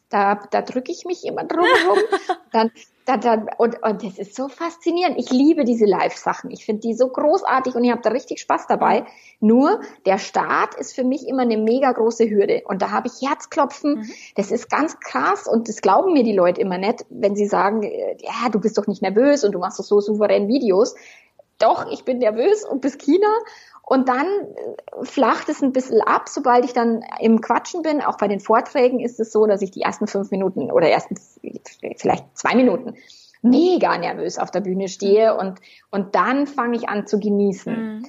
[0.09, 1.97] Da, da drücke ich mich immer drum herum.
[2.51, 2.71] dann,
[3.05, 5.17] da, da, und, und das ist so faszinierend.
[5.17, 6.51] Ich liebe diese Live-Sachen.
[6.51, 9.05] Ich finde die so großartig und ich habe da richtig Spaß dabei.
[9.39, 12.61] Nur der Start ist für mich immer eine mega große Hürde.
[12.65, 13.95] Und da habe ich Herzklopfen.
[13.95, 14.11] Mhm.
[14.35, 17.81] Das ist ganz krass und das glauben mir die Leute immer nicht, wenn sie sagen,
[17.81, 20.93] äh, ja, du bist doch nicht nervös und du machst doch so souverän Videos.
[21.63, 23.27] Doch, ich bin nervös und bis China
[23.81, 28.01] und dann äh, flacht es ein bisschen ab, sobald ich dann im Quatschen bin.
[28.01, 31.15] Auch bei den Vorträgen ist es so, dass ich die ersten fünf Minuten oder ersten
[31.97, 32.95] vielleicht zwei Minuten
[33.41, 35.59] mega nervös auf der Bühne stehe und,
[35.91, 37.73] und dann fange ich an zu genießen.
[37.73, 38.05] Mhm.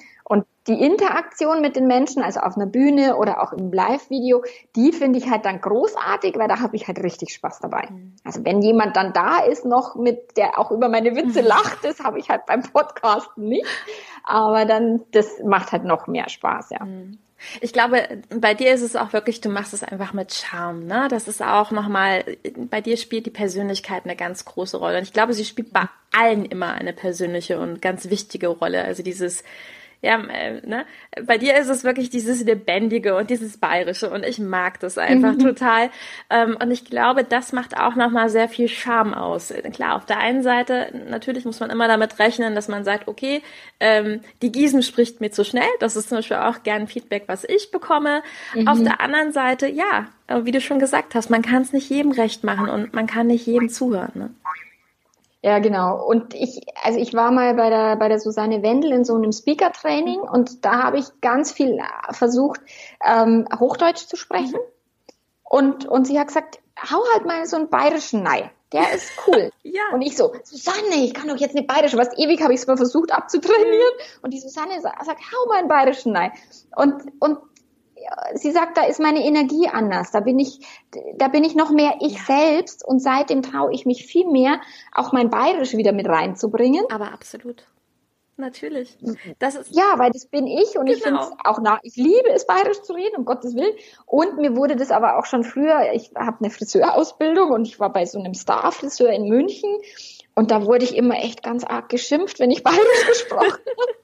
[0.66, 4.42] Die Interaktion mit den Menschen, also auf einer Bühne oder auch im Live-Video,
[4.76, 7.88] die finde ich halt dann großartig, weil da habe ich halt richtig Spaß dabei.
[7.90, 8.14] Mhm.
[8.24, 11.48] Also wenn jemand dann da ist noch mit, der auch über meine Witze mhm.
[11.48, 13.66] lacht, das habe ich halt beim Podcast nicht.
[14.24, 16.84] Aber dann, das macht halt noch mehr Spaß, ja.
[16.84, 17.18] Mhm.
[17.60, 21.08] Ich glaube, bei dir ist es auch wirklich, du machst es einfach mit Charme, ne?
[21.10, 22.24] Das ist auch nochmal,
[22.56, 24.98] bei dir spielt die Persönlichkeit eine ganz große Rolle.
[24.98, 28.84] Und ich glaube, sie spielt bei allen immer eine persönliche und ganz wichtige Rolle.
[28.84, 29.44] Also dieses,
[30.04, 30.84] ja, äh, ne?
[31.26, 35.32] Bei dir ist es wirklich dieses Lebendige und dieses Bayerische und ich mag das einfach
[35.32, 35.38] mhm.
[35.38, 35.90] total.
[36.28, 39.52] Ähm, und ich glaube, das macht auch nochmal sehr viel Charme aus.
[39.72, 43.42] Klar, auf der einen Seite, natürlich muss man immer damit rechnen, dass man sagt, okay,
[43.80, 45.68] ähm, die Gießen spricht mir zu schnell.
[45.80, 48.22] Das ist zum Beispiel auch gern Feedback, was ich bekomme.
[48.54, 48.68] Mhm.
[48.68, 50.08] Auf der anderen Seite, ja,
[50.42, 53.28] wie du schon gesagt hast, man kann es nicht jedem recht machen und man kann
[53.28, 54.12] nicht jedem zuhören.
[54.14, 54.30] Ne?
[55.44, 56.02] Ja, genau.
[56.02, 59.30] Und ich, also ich war mal bei der, bei der Susanne Wendel in so einem
[59.30, 61.78] Speaker-Training und da habe ich ganz viel
[62.12, 62.62] versucht,
[63.06, 64.58] ähm, Hochdeutsch zu sprechen.
[65.42, 68.50] Und, und sie hat gesagt, hau halt mal so einen bayerischen Nei.
[68.72, 69.50] Der ist cool.
[69.64, 69.82] ja.
[69.92, 71.98] Und ich so, Susanne, ich kann doch jetzt nicht bayerische.
[71.98, 73.92] Was ewig habe ich es mal versucht abzutrainieren.
[74.22, 76.32] Und die Susanne sagt, hau mal einen bayerischen Nei.
[76.74, 77.36] Und, und
[78.34, 80.10] sie sagt, da ist meine Energie anders.
[80.10, 80.60] Da bin ich,
[81.16, 82.24] da bin ich noch mehr ich ja.
[82.26, 84.60] selbst und seitdem traue ich mich viel mehr,
[84.92, 86.84] auch mein Bayerisch wieder mit reinzubringen.
[86.90, 87.66] Aber absolut.
[88.36, 88.98] Natürlich.
[89.38, 90.96] Das ist ja, weil das bin ich und genau.
[90.96, 93.74] ich finde es auch nach, ich liebe es bayerisch zu reden, um Gottes Willen.
[94.06, 97.92] Und mir wurde das aber auch schon früher, ich habe eine Friseurausbildung und ich war
[97.92, 99.70] bei so einem Star-Friseur in München
[100.34, 103.94] und da wurde ich immer echt ganz arg geschimpft, wenn ich bayerisch gesprochen habe.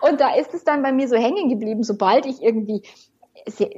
[0.00, 2.82] Und da ist es dann bei mir so hängen geblieben, sobald ich irgendwie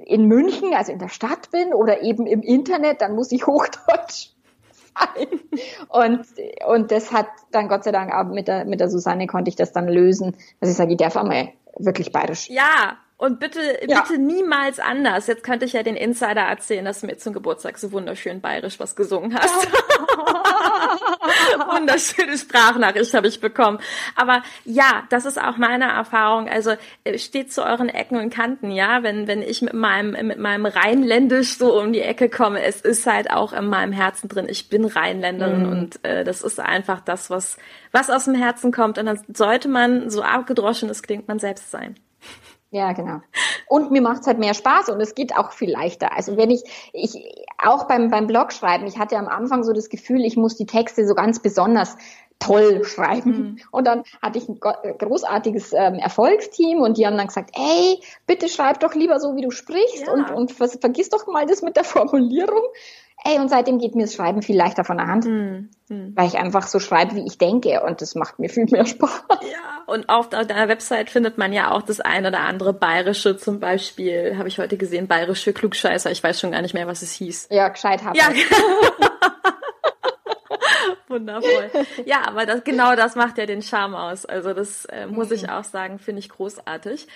[0.07, 4.31] in München, also in der Stadt bin oder eben im Internet, dann muss ich Hochdeutsch
[4.97, 5.41] sein.
[5.89, 6.27] Und,
[6.67, 9.57] und das hat dann Gott sei Dank auch mit der, mit der Susanne konnte ich
[9.57, 12.49] das dann lösen, dass ich sage, ich darf einmal wirklich bayerisch.
[12.49, 14.03] Ja, und bitte, ja.
[14.03, 15.27] bitte niemals anders.
[15.29, 18.79] Jetzt könnte ich ja den Insider erzählen, dass du mir zum Geburtstag so wunderschön bayerisch
[18.79, 19.67] was gesungen hast.
[21.73, 23.79] Wunderschöne Sprachnachricht habe ich bekommen.
[24.15, 26.51] Aber ja, das ist auch meine Erfahrung.
[26.51, 26.73] Also
[27.05, 29.03] äh, steht zu euren Ecken und Kanten, ja.
[29.03, 33.07] Wenn, wenn ich mit meinem, mit meinem Rheinländisch so um die Ecke komme, es ist
[33.07, 34.49] halt auch in meinem Herzen drin.
[34.51, 35.73] Ich bin Rheinländerin mhm.
[35.73, 37.57] und äh, das ist einfach das, was,
[37.91, 38.99] was aus dem Herzen kommt.
[38.99, 41.95] Und dann sollte man, so abgedroschen es klingt, man selbst sein.
[42.75, 43.21] Ja, genau.
[43.69, 46.13] Und mir macht's halt mehr Spaß und es geht auch viel leichter.
[46.13, 47.25] Also wenn ich, ich
[47.57, 50.67] auch beim, beim Blog schreiben, ich hatte am Anfang so das Gefühl, ich muss die
[50.67, 51.97] Texte so ganz besonders
[52.47, 53.31] toll schreiben.
[53.31, 53.59] Mhm.
[53.71, 58.49] Und dann hatte ich ein großartiges ähm, Erfolgsteam und die haben dann gesagt, ey, bitte
[58.49, 60.13] schreib doch lieber so, wie du sprichst ja.
[60.13, 62.63] und, und vergiss doch mal das mit der Formulierung.
[63.27, 65.71] Ey, und seitdem geht mir das Schreiben viel leichter von der Hand, mhm.
[65.89, 69.25] weil ich einfach so schreibe, wie ich denke und das macht mir viel mehr Spaß.
[69.31, 73.61] Ja, und auf deiner Website findet man ja auch das eine oder andere Bayerische, zum
[73.61, 77.13] Beispiel, habe ich heute gesehen, Bayerische Klugscheißer, ich weiß schon gar nicht mehr, was es
[77.13, 77.49] hieß.
[77.51, 78.15] Ja, gescheit haben.
[78.15, 78.29] Ja.
[81.15, 81.71] Wundervoll.
[82.05, 84.27] Ja, aber das, genau das macht ja den Charme aus.
[84.27, 85.51] Also das äh, muss ich mhm.
[85.51, 87.07] auch sagen, finde ich großartig.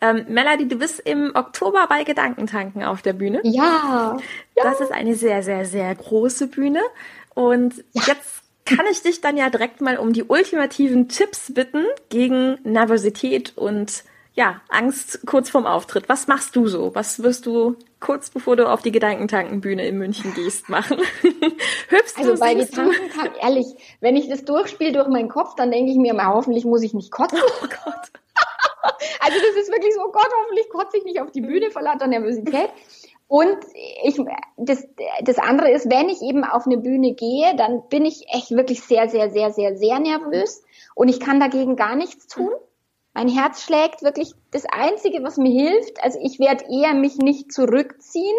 [0.00, 3.40] Ähm, Melody, du bist im Oktober bei Gedankentanken auf der Bühne.
[3.44, 4.16] Ja.
[4.56, 6.80] Das ist eine sehr, sehr, sehr große Bühne.
[7.34, 8.02] Und ja.
[8.08, 13.56] jetzt kann ich dich dann ja direkt mal um die ultimativen Tipps bitten gegen Nervosität
[13.56, 14.02] und
[14.36, 16.10] ja, Angst kurz vorm Auftritt.
[16.10, 16.94] Was machst du so?
[16.94, 20.98] Was wirst du kurz bevor du auf die Gedankentankenbühne in München gehst machen?
[21.88, 22.38] Hüpfst also du?
[22.38, 23.66] Bei Gedankentanken, ehrlich,
[24.00, 26.92] wenn ich das durchspiele durch meinen Kopf, dann denke ich mir mal, hoffentlich muss ich
[26.92, 27.38] nicht kotzen.
[27.42, 28.10] Oh Gott.
[29.20, 31.80] also das ist wirklich so, oh Gott, hoffentlich kotze ich nicht auf die Bühne vor
[31.80, 32.68] lauter Nervosität.
[33.28, 33.56] Und
[34.04, 34.20] ich,
[34.58, 34.86] das,
[35.22, 38.82] das andere ist, wenn ich eben auf eine Bühne gehe, dann bin ich echt wirklich
[38.82, 40.62] sehr, sehr, sehr, sehr, sehr nervös
[40.94, 42.50] und ich kann dagegen gar nichts tun.
[43.16, 46.04] Mein Herz schlägt wirklich das Einzige, was mir hilft.
[46.04, 48.36] Also ich werde eher mich nicht zurückziehen.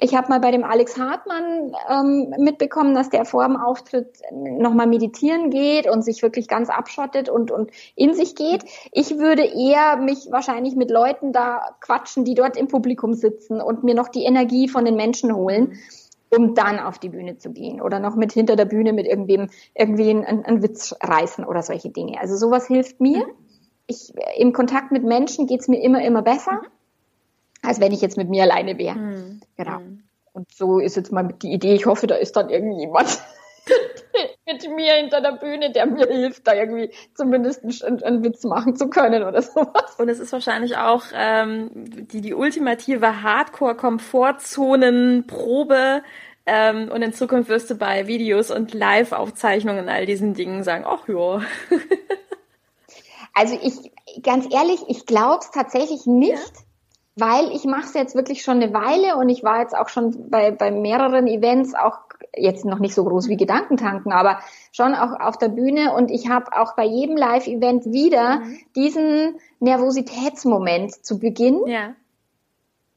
[0.00, 4.88] Ich habe mal bei dem Alex Hartmann ähm, mitbekommen, dass der vor dem Auftritt nochmal
[4.88, 8.64] meditieren geht und sich wirklich ganz abschottet und, und in sich geht.
[8.90, 13.84] Ich würde eher mich wahrscheinlich mit Leuten da quatschen, die dort im Publikum sitzen und
[13.84, 15.78] mir noch die Energie von den Menschen holen
[16.28, 19.48] um dann auf die Bühne zu gehen oder noch mit hinter der Bühne mit irgendwem
[19.76, 22.20] irgendwie einen, einen Witz reißen oder solche Dinge.
[22.20, 23.18] Also sowas hilft mir.
[23.18, 23.45] Mhm
[23.86, 26.66] ich, im Kontakt mit Menschen geht's mir immer, immer besser, mhm.
[27.62, 28.96] als wenn ich jetzt mit mir alleine wäre.
[28.96, 29.40] Mhm.
[29.56, 29.80] Genau.
[29.80, 30.02] Mhm.
[30.32, 31.74] Und so ist jetzt mal die Idee.
[31.74, 33.18] Ich hoffe, da ist dann irgendjemand
[34.46, 38.76] mit mir hinter der Bühne, der mir hilft, da irgendwie zumindest einen, einen Witz machen
[38.76, 39.94] zu können oder sowas.
[39.98, 46.02] Und es ist wahrscheinlich auch ähm, die, die ultimative Hardcore-Komfortzonen-Probe.
[46.44, 51.08] Ähm, und in Zukunft wirst du bei Videos und Live-Aufzeichnungen all diesen Dingen sagen, ach
[51.08, 51.40] ja.
[53.36, 56.36] Also ich, ganz ehrlich, ich glaube es tatsächlich nicht.
[56.38, 56.66] Ja
[57.16, 60.30] weil ich mache es jetzt wirklich schon eine Weile und ich war jetzt auch schon
[60.30, 61.98] bei, bei mehreren Events, auch
[62.36, 64.38] jetzt noch nicht so groß wie Gedankentanken, aber
[64.70, 68.58] schon auch auf der Bühne und ich habe auch bei jedem Live-Event wieder mhm.
[68.76, 71.66] diesen Nervositätsmoment zu Beginn.
[71.66, 71.94] Ja.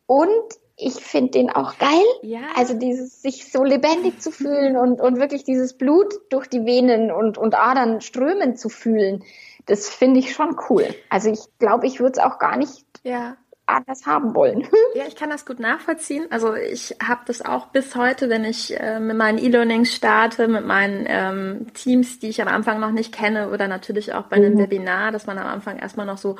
[0.05, 0.29] Und
[0.75, 2.05] ich finde den auch geil.
[2.21, 2.39] Ja.
[2.57, 7.11] Also dieses sich so lebendig zu fühlen und, und wirklich dieses Blut durch die Venen
[7.11, 9.23] und, und Adern strömen zu fühlen
[9.69, 10.87] das finde ich schon cool.
[11.09, 13.37] Also ich glaube, ich würde es auch gar nicht ja.
[13.65, 14.67] anders haben wollen.
[14.95, 16.25] Ja, ich kann das gut nachvollziehen.
[16.31, 20.65] Also ich habe das auch bis heute, wenn ich äh, mit meinen E-Learnings starte, mit
[20.65, 24.55] meinen ähm, Teams, die ich am Anfang noch nicht kenne oder natürlich auch bei einem
[24.55, 24.59] mhm.
[24.59, 26.35] Webinar, dass man am Anfang erstmal noch so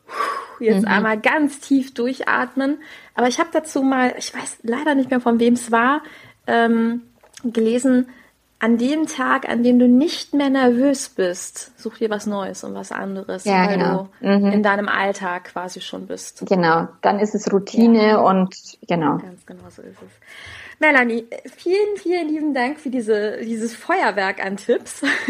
[0.58, 0.88] jetzt mhm.
[0.88, 2.78] einmal ganz tief durchatmen.
[3.14, 6.02] Aber ich habe dazu mal, ich weiß leider nicht mehr von wem es war,
[6.46, 7.02] ähm,
[7.44, 8.08] gelesen,
[8.58, 12.74] an dem Tag, an dem du nicht mehr nervös bist, such dir was Neues und
[12.74, 14.08] was anderes, ja, weil genau.
[14.20, 14.52] du mhm.
[14.52, 16.42] in deinem Alltag quasi schon bist.
[16.46, 18.18] Genau, dann ist es Routine ja.
[18.18, 18.54] und
[18.88, 19.18] genau.
[19.18, 20.10] Ganz genau so ist es.
[20.78, 25.00] Melanie, vielen, vielen lieben Dank für diese, dieses Feuerwerk an Tipps.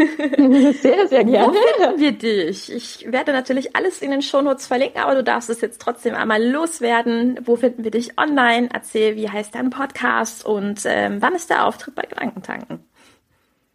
[0.81, 1.49] Sehr, sehr gerne.
[1.49, 2.73] Wo finden wir dich?
[2.73, 6.45] Ich werde natürlich alles in den Shownotes verlinken, aber du darfst es jetzt trotzdem einmal
[6.45, 7.39] loswerden.
[7.45, 8.69] Wo finden wir dich online?
[8.73, 12.81] Erzähl, wie heißt dein Podcast und ähm, wann ist der Auftritt bei Gedankentanken?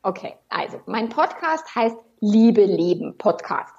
[0.04, 3.74] Okay, also mein Podcast heißt Liebe Leben Podcast.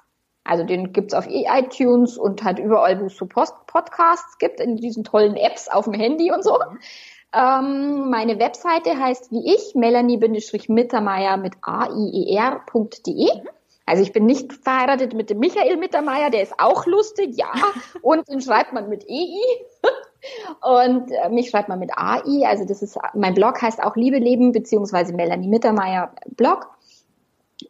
[0.45, 4.77] Also den gibt's auf iTunes und halt überall, wo es so Post Podcasts gibt, in
[4.77, 6.57] diesen tollen Apps auf dem Handy und so.
[7.33, 12.39] Ähm, meine Webseite heißt wie ich, Melanie-Mittermeier mit a i e.
[12.39, 13.49] Mhm.
[13.85, 17.51] Also ich bin nicht verheiratet mit dem Michael Mittermeier, der ist auch lustig, ja.
[18.01, 19.41] Und den schreibt man mit EI.
[20.61, 22.45] Und äh, mich schreibt man mit AI.
[22.47, 26.69] Also das ist, mein Blog heißt auch Liebe Leben, beziehungsweise Melanie Mittermeier Blog.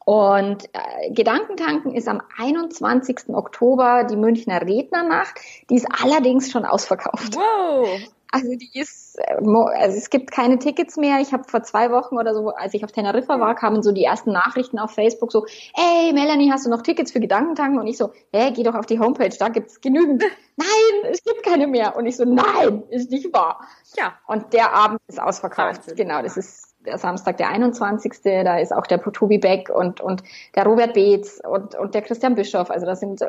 [0.06, 3.30] Und äh, Gedankentanken ist am 21.
[3.30, 5.39] Oktober die Münchner Rednernacht.
[5.70, 7.36] Die ist allerdings schon ausverkauft.
[7.36, 7.99] Wow.
[8.34, 11.19] Also die ist, äh, also es gibt keine Tickets mehr.
[11.19, 14.03] Ich habe vor zwei Wochen oder so, als ich auf Teneriffa war, kamen so die
[14.03, 17.79] ersten Nachrichten auf Facebook so, hey Melanie, hast du noch Tickets für Gedankentanken?
[17.79, 20.23] Und ich so, hä, geh doch auf die Homepage, da gibt's genügend.
[20.55, 21.95] nein, es gibt keine mehr.
[21.95, 23.67] Und ich so, nein, ist nicht wahr.
[23.97, 24.15] Ja.
[24.25, 25.88] Und der Abend ist ausverkauft.
[25.88, 25.95] Wahnsinn.
[25.95, 28.13] Genau, das ist der Samstag, der 21.
[28.23, 30.23] Da ist auch der Tobi Beck und, und
[30.55, 32.69] der Robert Beetz und, und der Christian Bischoff.
[32.69, 33.21] Also das sind,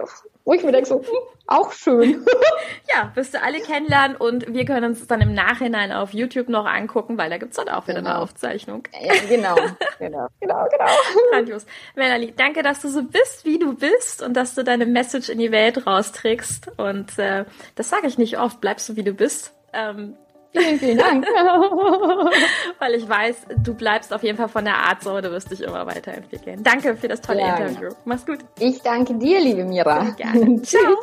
[0.45, 1.07] wo ich mir denke, so, hm,
[1.47, 2.25] auch schön.
[2.95, 6.67] ja, wirst du alle kennenlernen und wir können uns dann im Nachhinein auf YouTube noch
[6.67, 8.11] angucken, weil da gibt's dann auch wieder genau.
[8.11, 8.85] eine Aufzeichnung.
[9.01, 9.55] Ja, genau,
[9.99, 10.91] genau, genau, genau.
[11.31, 11.67] Grandios.
[11.95, 15.39] Melanie, danke, dass du so bist, wie du bist und dass du deine Message in
[15.39, 16.79] die Welt rausträgst.
[16.79, 17.45] Und äh,
[17.75, 19.55] das sage ich nicht oft, bleibst du, wie du bist.
[19.73, 20.17] Ähm,
[20.57, 21.27] Vielen, vielen Dank.
[22.79, 25.61] Weil ich weiß, du bleibst auf jeden Fall von der Art so, du wirst dich
[25.61, 26.63] immer weiterentwickeln.
[26.63, 27.91] Danke für das tolle ja, Interview.
[28.05, 28.39] Mach's gut.
[28.61, 30.05] Ich danke dir, liebe Mira.
[30.05, 30.63] Sehr gerne.
[30.63, 30.97] Ciao.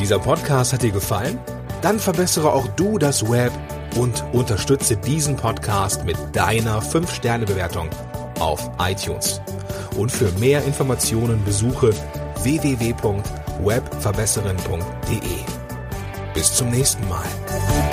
[0.00, 1.38] Dieser Podcast hat dir gefallen?
[1.82, 3.52] Dann verbessere auch du das Web
[3.96, 7.88] und unterstütze diesen Podcast mit deiner 5-Sterne-Bewertung
[8.40, 9.40] auf iTunes.
[9.96, 11.90] Und für mehr Informationen besuche
[12.42, 12.94] www
[13.60, 15.18] webverbesserin.de.
[16.34, 17.91] Bis zum nächsten Mal.